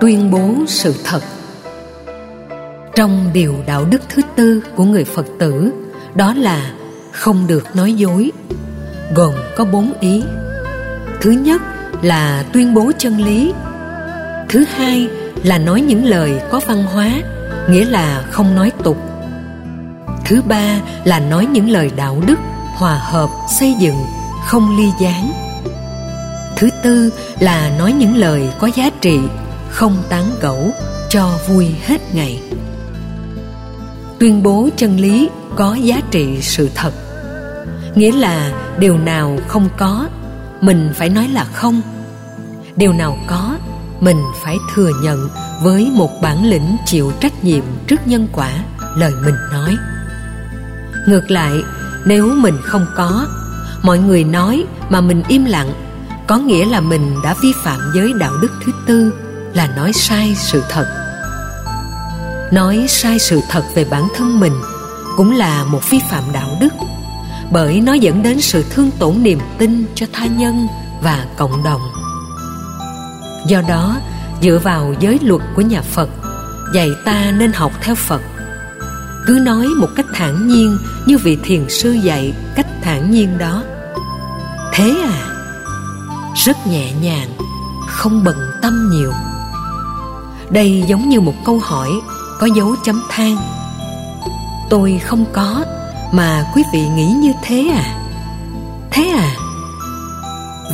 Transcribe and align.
tuyên 0.00 0.30
bố 0.30 0.54
sự 0.66 0.94
thật. 1.04 1.20
Trong 2.94 3.30
điều 3.32 3.54
đạo 3.66 3.84
đức 3.84 4.02
thứ 4.08 4.22
tư 4.36 4.62
của 4.76 4.84
người 4.84 5.04
phật 5.04 5.26
tử, 5.38 5.72
đó 6.14 6.34
là 6.34 6.72
không 7.12 7.46
được 7.46 7.76
nói 7.76 7.92
dối, 7.92 8.32
gồm 9.14 9.34
có 9.56 9.64
bốn 9.64 9.92
ý. 10.00 10.22
Thứ 11.20 11.30
nhất 11.30 11.62
là 12.02 12.44
tuyên 12.52 12.74
bố 12.74 12.92
chân 12.98 13.20
lý. 13.20 13.52
Thứ 14.48 14.64
hai 14.64 15.08
là 15.44 15.58
nói 15.58 15.80
những 15.80 16.04
lời 16.04 16.40
có 16.50 16.60
văn 16.66 16.82
hóa, 16.82 17.10
nghĩa 17.68 17.84
là 17.84 18.24
không 18.30 18.54
nói 18.54 18.72
tục. 18.84 18.96
Thứ 20.24 20.42
ba 20.42 20.80
là 21.04 21.20
nói 21.20 21.46
những 21.46 21.70
lời 21.70 21.90
đạo 21.96 22.22
đức 22.26 22.38
hòa 22.74 22.94
hợp, 22.94 23.28
xây 23.58 23.74
dựng, 23.78 24.04
không 24.46 24.76
ly 24.76 24.86
gián. 25.00 25.32
Thứ 26.56 26.68
tư 26.82 27.10
là 27.40 27.70
nói 27.78 27.92
những 27.92 28.16
lời 28.16 28.48
có 28.58 28.70
giá 28.76 28.90
trị 29.00 29.18
không 29.70 30.02
tán 30.08 30.24
gẫu, 30.40 30.72
cho 31.10 31.38
vui 31.48 31.74
hết 31.86 32.14
ngày. 32.14 32.42
Tuyên 34.18 34.42
bố 34.42 34.68
chân 34.76 35.00
lý 35.00 35.28
có 35.56 35.74
giá 35.74 36.00
trị 36.10 36.42
sự 36.42 36.70
thật. 36.74 36.92
Nghĩa 37.94 38.12
là 38.12 38.52
điều 38.78 38.98
nào 38.98 39.38
không 39.48 39.68
có, 39.76 40.08
mình 40.60 40.92
phải 40.94 41.08
nói 41.08 41.28
là 41.28 41.44
không. 41.44 41.80
Điều 42.76 42.92
nào 42.92 43.18
có, 43.26 43.58
mình 44.00 44.22
phải 44.44 44.56
thừa 44.74 44.90
nhận 45.02 45.28
với 45.62 45.90
một 45.94 46.10
bản 46.22 46.44
lĩnh 46.44 46.76
chịu 46.86 47.12
trách 47.20 47.44
nhiệm 47.44 47.64
trước 47.86 48.06
nhân 48.06 48.28
quả, 48.32 48.50
lời 48.96 49.12
mình 49.24 49.34
nói. 49.52 49.76
Ngược 51.06 51.30
lại, 51.30 51.52
nếu 52.04 52.34
mình 52.34 52.58
không 52.62 52.86
có, 52.96 53.26
mọi 53.82 53.98
người 53.98 54.24
nói 54.24 54.64
mà 54.88 55.00
mình 55.00 55.22
im 55.28 55.44
lặng, 55.44 55.72
có 56.26 56.38
nghĩa 56.38 56.64
là 56.64 56.80
mình 56.80 57.14
đã 57.24 57.34
vi 57.42 57.52
phạm 57.64 57.80
giới 57.94 58.12
đạo 58.12 58.32
đức 58.42 58.52
thứ 58.64 58.72
tư 58.86 59.12
là 59.54 59.68
nói 59.76 59.92
sai 59.92 60.34
sự 60.36 60.62
thật. 60.68 60.86
Nói 62.52 62.86
sai 62.88 63.18
sự 63.18 63.40
thật 63.50 63.62
về 63.74 63.84
bản 63.84 64.08
thân 64.16 64.40
mình 64.40 64.52
cũng 65.16 65.36
là 65.36 65.64
một 65.64 65.90
vi 65.90 66.00
phạm 66.10 66.24
đạo 66.32 66.56
đức, 66.60 66.72
bởi 67.50 67.80
nó 67.80 67.92
dẫn 67.92 68.22
đến 68.22 68.40
sự 68.40 68.64
thương 68.70 68.90
tổn 68.98 69.22
niềm 69.22 69.38
tin 69.58 69.86
cho 69.94 70.06
tha 70.12 70.26
nhân 70.26 70.66
và 71.02 71.26
cộng 71.36 71.62
đồng. 71.64 71.80
Do 73.46 73.62
đó, 73.68 73.96
dựa 74.42 74.58
vào 74.62 74.94
giới 75.00 75.18
luật 75.22 75.42
của 75.56 75.62
nhà 75.62 75.82
phật, 75.82 76.08
dạy 76.74 76.90
ta 77.04 77.30
nên 77.38 77.52
học 77.52 77.72
theo 77.80 77.94
phật. 77.94 78.20
Cứ 79.26 79.38
nói 79.42 79.66
một 79.66 79.88
cách 79.96 80.06
thản 80.14 80.48
nhiên 80.48 80.78
như 81.06 81.18
vị 81.18 81.38
thiền 81.44 81.68
sư 81.68 81.92
dạy 81.92 82.32
cách 82.54 82.66
thản 82.82 83.10
nhiên 83.10 83.38
đó. 83.38 83.62
Thế 84.72 84.96
à? 85.04 85.34
Rất 86.46 86.66
nhẹ 86.66 86.92
nhàng, 86.92 87.28
không 87.88 88.24
bận 88.24 88.36
tâm 88.62 88.90
nhiều 88.92 89.12
đây 90.50 90.84
giống 90.86 91.08
như 91.08 91.20
một 91.20 91.34
câu 91.44 91.58
hỏi 91.58 91.90
có 92.38 92.46
dấu 92.46 92.74
chấm 92.84 93.02
than. 93.10 93.36
Tôi 94.70 95.00
không 95.04 95.24
có, 95.32 95.64
mà 96.12 96.44
quý 96.54 96.62
vị 96.72 96.88
nghĩ 96.88 97.06
như 97.06 97.32
thế 97.42 97.70
à? 97.74 97.84
Thế 98.90 99.08
à? 99.08 99.34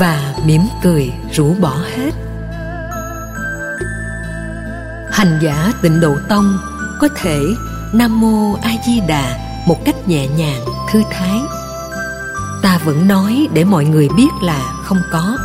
Và 0.00 0.34
mỉm 0.46 0.60
cười 0.82 1.12
rũ 1.32 1.54
bỏ 1.60 1.76
hết. 1.96 2.10
Hành 5.12 5.38
giả 5.42 5.72
tịnh 5.82 6.00
độ 6.00 6.14
tông 6.28 6.58
có 7.00 7.08
thể 7.16 7.40
nam 7.92 8.20
mô 8.20 8.54
a 8.62 8.70
di 8.86 9.00
đà 9.00 9.38
một 9.66 9.84
cách 9.84 10.08
nhẹ 10.08 10.28
nhàng, 10.28 10.60
thư 10.90 11.02
thái. 11.10 11.40
Ta 12.62 12.78
vẫn 12.84 13.08
nói 13.08 13.48
để 13.52 13.64
mọi 13.64 13.84
người 13.84 14.08
biết 14.16 14.28
là 14.42 14.72
không 14.84 15.00
có. 15.12 15.38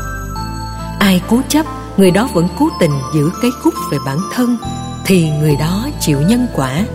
Ai 1.00 1.22
cố 1.30 1.42
chấp 1.50 1.66
người 2.00 2.12
đó 2.12 2.30
vẫn 2.34 2.48
cố 2.60 2.70
tình 2.80 2.92
giữ 3.14 3.32
cái 3.42 3.52
khúc 3.62 3.74
về 3.92 3.98
bản 4.06 4.18
thân, 4.34 4.58
thì 5.06 5.30
người 5.30 5.56
đó 5.56 5.88
chịu 6.00 6.22
nhân 6.22 6.48
quả. 6.56 6.86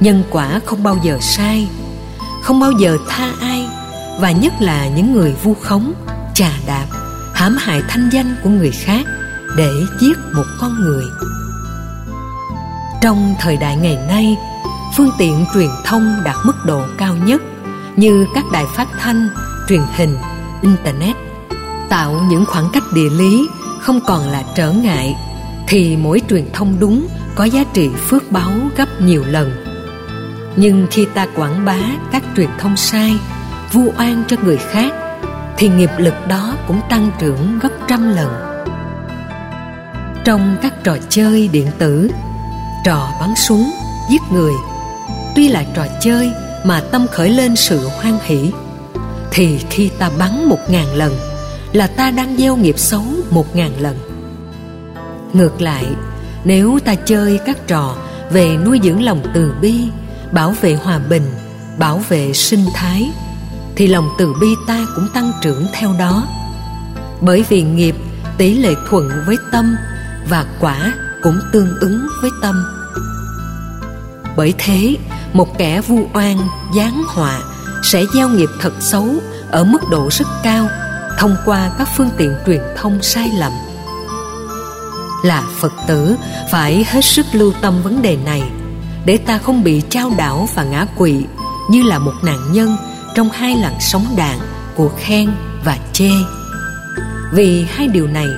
Nhân 0.00 0.22
quả 0.30 0.60
không 0.66 0.82
bao 0.82 0.96
giờ 1.02 1.18
sai, 1.20 1.68
không 2.42 2.60
bao 2.60 2.72
giờ 2.72 2.98
tha 3.08 3.32
ai, 3.40 3.68
và 4.20 4.30
nhất 4.30 4.52
là 4.60 4.88
những 4.88 5.12
người 5.12 5.34
vu 5.42 5.54
khống, 5.54 5.92
trà 6.34 6.50
đạp, 6.66 6.86
hãm 7.34 7.56
hại 7.60 7.82
thanh 7.88 8.10
danh 8.12 8.36
của 8.44 8.50
người 8.50 8.70
khác 8.70 9.06
để 9.56 9.70
giết 10.00 10.18
một 10.34 10.44
con 10.60 10.80
người. 10.80 11.04
Trong 13.00 13.34
thời 13.40 13.56
đại 13.56 13.76
ngày 13.76 13.98
nay, 14.08 14.36
phương 14.96 15.10
tiện 15.18 15.46
truyền 15.54 15.70
thông 15.84 16.14
đạt 16.24 16.36
mức 16.44 16.64
độ 16.64 16.82
cao 16.98 17.16
nhất 17.16 17.42
như 17.96 18.26
các 18.34 18.44
đài 18.52 18.66
phát 18.66 18.88
thanh, 18.98 19.28
truyền 19.68 19.82
hình, 19.96 20.16
internet, 20.62 21.16
tạo 21.88 22.20
những 22.28 22.46
khoảng 22.46 22.68
cách 22.72 22.84
địa 22.92 23.10
lý 23.10 23.48
không 23.88 24.00
còn 24.06 24.28
là 24.28 24.42
trở 24.54 24.72
ngại, 24.72 25.16
thì 25.68 25.96
mỗi 25.96 26.20
truyền 26.28 26.44
thông 26.52 26.80
đúng 26.80 27.08
có 27.34 27.44
giá 27.44 27.64
trị 27.72 27.88
phước 28.08 28.32
báu 28.32 28.50
gấp 28.76 29.00
nhiều 29.00 29.24
lần. 29.24 29.64
Nhưng 30.56 30.86
khi 30.90 31.06
ta 31.14 31.26
quảng 31.36 31.64
bá 31.64 31.78
các 32.12 32.22
truyền 32.36 32.48
thông 32.58 32.76
sai, 32.76 33.12
vu 33.72 33.92
oan 33.98 34.24
cho 34.28 34.36
người 34.42 34.56
khác, 34.56 34.92
thì 35.56 35.68
nghiệp 35.68 35.90
lực 35.98 36.14
đó 36.28 36.54
cũng 36.66 36.80
tăng 36.90 37.10
trưởng 37.18 37.58
gấp 37.62 37.68
trăm 37.88 38.16
lần. 38.16 38.28
Trong 40.24 40.56
các 40.62 40.84
trò 40.84 40.96
chơi 41.08 41.48
điện 41.48 41.68
tử, 41.78 42.10
trò 42.84 43.08
bắn 43.20 43.34
súng, 43.36 43.70
giết 44.10 44.20
người, 44.32 44.52
tuy 45.36 45.48
là 45.48 45.64
trò 45.76 45.86
chơi 46.00 46.32
mà 46.64 46.80
tâm 46.80 47.06
khởi 47.12 47.30
lên 47.30 47.56
sự 47.56 47.88
hoan 47.88 48.18
hỷ, 48.24 48.50
thì 49.30 49.58
khi 49.70 49.90
ta 49.98 50.10
bắn 50.18 50.48
một 50.48 50.70
ngàn 50.70 50.94
lần 50.94 51.27
là 51.78 51.86
ta 51.86 52.10
đang 52.10 52.36
gieo 52.36 52.56
nghiệp 52.56 52.78
xấu 52.78 53.04
một 53.30 53.56
ngàn 53.56 53.80
lần. 53.80 53.96
Ngược 55.32 55.60
lại, 55.60 55.86
nếu 56.44 56.78
ta 56.84 56.94
chơi 56.94 57.40
các 57.46 57.66
trò 57.66 57.96
về 58.30 58.56
nuôi 58.64 58.80
dưỡng 58.84 59.02
lòng 59.02 59.22
từ 59.34 59.52
bi, 59.60 59.88
bảo 60.32 60.54
vệ 60.60 60.74
hòa 60.74 60.98
bình, 60.98 61.22
bảo 61.78 62.02
vệ 62.08 62.32
sinh 62.32 62.64
thái, 62.74 63.10
thì 63.76 63.86
lòng 63.86 64.08
từ 64.18 64.34
bi 64.40 64.46
ta 64.66 64.86
cũng 64.94 65.08
tăng 65.14 65.32
trưởng 65.42 65.66
theo 65.72 65.94
đó. 65.98 66.26
Bởi 67.20 67.44
vì 67.48 67.62
nghiệp, 67.62 67.96
tỷ 68.38 68.54
lệ 68.54 68.74
thuận 68.88 69.10
với 69.26 69.36
tâm 69.52 69.76
và 70.28 70.46
quả 70.60 70.92
cũng 71.22 71.40
tương 71.52 71.78
ứng 71.80 72.06
với 72.22 72.30
tâm. 72.42 72.64
Bởi 74.36 74.54
thế, 74.58 74.96
một 75.32 75.58
kẻ 75.58 75.80
vu 75.80 76.06
oan 76.14 76.38
giáng 76.76 77.02
họa 77.06 77.40
sẽ 77.82 78.04
gieo 78.14 78.28
nghiệp 78.28 78.48
thật 78.60 78.72
xấu 78.80 79.06
ở 79.50 79.64
mức 79.64 79.80
độ 79.90 80.08
rất 80.10 80.26
cao 80.42 80.68
thông 81.18 81.36
qua 81.44 81.70
các 81.78 81.88
phương 81.96 82.10
tiện 82.16 82.34
truyền 82.46 82.60
thông 82.76 83.02
sai 83.02 83.30
lầm. 83.38 83.52
Là 85.24 85.42
phật 85.60 85.72
tử, 85.86 86.16
phải 86.50 86.84
hết 86.88 87.04
sức 87.04 87.26
lưu 87.32 87.52
tâm 87.60 87.82
vấn 87.82 88.02
đề 88.02 88.16
này, 88.24 88.42
để 89.04 89.16
ta 89.16 89.38
không 89.38 89.64
bị 89.64 89.82
trao 89.90 90.12
đảo 90.18 90.48
và 90.54 90.64
ngã 90.64 90.86
quỵ 90.96 91.24
như 91.70 91.82
là 91.82 91.98
một 91.98 92.14
nạn 92.22 92.52
nhân 92.52 92.76
trong 93.14 93.30
hai 93.30 93.56
làn 93.56 93.74
sóng 93.80 94.06
đạn 94.16 94.38
của 94.76 94.90
khen 94.98 95.30
và 95.64 95.78
chê. 95.92 96.10
Vì 97.32 97.66
hai 97.70 97.88
điều 97.88 98.06
này 98.06 98.28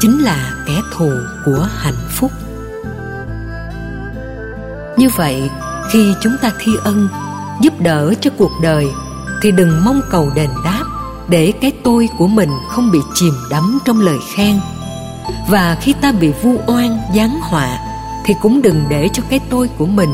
chính 0.00 0.18
là 0.18 0.52
kẻ 0.66 0.74
thù 0.92 1.10
của 1.44 1.68
hạnh 1.76 2.08
phúc. 2.10 2.30
Như 4.96 5.08
vậy, 5.16 5.50
khi 5.90 6.14
chúng 6.20 6.36
ta 6.42 6.52
thi 6.58 6.72
ân, 6.84 7.08
giúp 7.60 7.80
đỡ 7.80 8.14
cho 8.20 8.30
cuộc 8.38 8.52
đời, 8.62 8.86
thì 9.42 9.50
đừng 9.52 9.84
mong 9.84 10.00
cầu 10.10 10.30
đền 10.34 10.50
đáp 10.64 10.73
để 11.28 11.52
cái 11.60 11.72
tôi 11.84 12.08
của 12.18 12.26
mình 12.26 12.50
không 12.68 12.90
bị 12.90 12.98
chìm 13.14 13.34
đắm 13.50 13.78
trong 13.84 14.00
lời 14.00 14.18
khen. 14.34 14.60
Và 15.48 15.76
khi 15.80 15.92
ta 15.92 16.12
bị 16.12 16.32
vu 16.42 16.56
oan, 16.66 16.98
giáng 17.14 17.40
họa, 17.40 17.78
thì 18.24 18.34
cũng 18.42 18.62
đừng 18.62 18.84
để 18.88 19.08
cho 19.12 19.22
cái 19.30 19.40
tôi 19.50 19.68
của 19.78 19.86
mình 19.86 20.10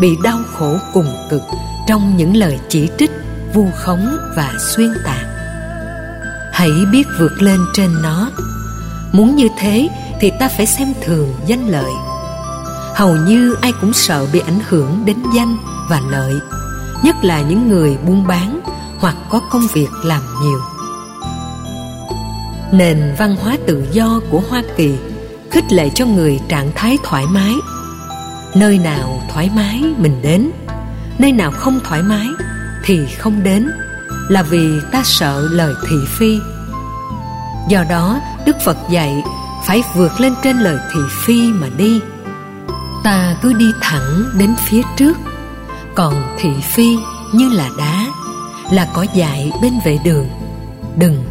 bị 0.00 0.16
đau 0.22 0.38
khổ 0.52 0.76
cùng 0.94 1.14
cực 1.30 1.42
trong 1.86 2.16
những 2.16 2.36
lời 2.36 2.58
chỉ 2.68 2.88
trích, 2.98 3.10
vu 3.54 3.66
khống 3.76 4.16
và 4.36 4.52
xuyên 4.58 4.90
tạc. 5.04 5.26
Hãy 6.52 6.70
biết 6.92 7.06
vượt 7.18 7.42
lên 7.42 7.60
trên 7.74 8.02
nó. 8.02 8.30
Muốn 9.12 9.36
như 9.36 9.48
thế 9.58 9.88
thì 10.20 10.32
ta 10.40 10.48
phải 10.48 10.66
xem 10.66 10.92
thường 11.04 11.34
danh 11.46 11.68
lợi. 11.68 11.90
Hầu 12.94 13.16
như 13.16 13.56
ai 13.60 13.72
cũng 13.80 13.92
sợ 13.92 14.26
bị 14.32 14.40
ảnh 14.40 14.60
hưởng 14.68 15.02
đến 15.04 15.16
danh 15.34 15.56
và 15.88 16.00
lợi, 16.10 16.34
nhất 17.02 17.16
là 17.22 17.40
những 17.40 17.68
người 17.68 17.98
buôn 18.06 18.26
bán 18.26 18.60
hoặc 19.02 19.16
có 19.30 19.40
công 19.50 19.66
việc 19.72 19.88
làm 20.04 20.22
nhiều. 20.42 20.60
Nền 22.72 23.14
văn 23.18 23.36
hóa 23.36 23.56
tự 23.66 23.84
do 23.92 24.20
của 24.30 24.42
hoa 24.50 24.62
kỳ 24.76 24.98
khích 25.50 25.72
lệ 25.72 25.90
cho 25.94 26.06
người 26.06 26.40
trạng 26.48 26.72
thái 26.74 26.98
thoải 27.04 27.26
mái. 27.26 27.54
Nơi 28.54 28.78
nào 28.78 29.22
thoải 29.32 29.50
mái 29.56 29.82
mình 29.98 30.22
đến, 30.22 30.50
nơi 31.18 31.32
nào 31.32 31.50
không 31.50 31.80
thoải 31.84 32.02
mái 32.02 32.26
thì 32.84 33.06
không 33.18 33.42
đến, 33.42 33.70
là 34.28 34.42
vì 34.42 34.80
ta 34.92 35.02
sợ 35.04 35.48
lời 35.50 35.74
thị 35.88 35.96
phi. 36.06 36.38
Do 37.68 37.84
đó, 37.90 38.20
đức 38.46 38.56
phật 38.64 38.76
dạy 38.90 39.22
phải 39.66 39.82
vượt 39.94 40.20
lên 40.20 40.34
trên 40.42 40.58
lời 40.58 40.78
thị 40.92 41.00
phi 41.24 41.52
mà 41.52 41.66
đi. 41.76 42.00
Ta 43.04 43.36
cứ 43.42 43.52
đi 43.52 43.72
thẳng 43.80 44.24
đến 44.38 44.54
phía 44.68 44.82
trước, 44.96 45.18
còn 45.94 46.36
thị 46.38 46.50
phi 46.62 46.96
như 47.32 47.48
là 47.48 47.68
đá 47.78 48.06
là 48.70 48.88
cỏ 48.94 49.06
dại 49.14 49.50
bên 49.62 49.72
vệ 49.84 49.98
đường. 50.04 50.28
Đừng 50.96 51.24